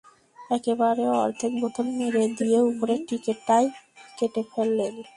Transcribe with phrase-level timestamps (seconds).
[0.49, 3.65] একেবারে অর্ধেক বোতল মেরে দিয়ে উপরের টিকেটটাই
[4.17, 4.93] কেটে ফেলেন।